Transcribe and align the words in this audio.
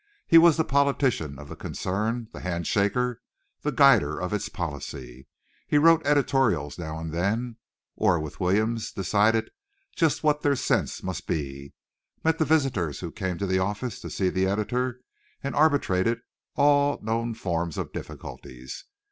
He 0.25 0.39
was 0.39 0.57
the 0.57 0.63
politician 0.63 1.37
of 1.37 1.47
the 1.47 1.55
concern, 1.55 2.27
the 2.33 2.39
handshaker, 2.39 3.17
the 3.61 3.71
guider 3.71 4.17
of 4.19 4.33
its 4.33 4.49
policy. 4.49 5.27
He 5.67 5.77
wrote 5.77 6.03
editorials 6.07 6.79
now 6.79 6.97
and 6.97 7.13
then, 7.13 7.57
or, 7.95 8.19
with 8.19 8.39
Williams, 8.39 8.91
decided 8.91 9.51
just 9.95 10.23
what 10.23 10.41
their 10.41 10.55
sense 10.55 11.03
must 11.03 11.27
be, 11.27 11.75
met 12.23 12.39
the 12.39 12.45
visitors 12.45 13.01
who 13.01 13.11
came 13.11 13.37
to 13.37 13.45
the 13.45 13.59
office 13.59 13.99
to 13.99 14.09
see 14.09 14.29
the 14.31 14.47
editor, 14.47 15.01
and 15.43 15.53
arbitrated 15.53 16.21
all 16.55 16.99
known 17.03 17.35
forms 17.35 17.77
of 17.77 17.93
difficulties. 17.93 18.85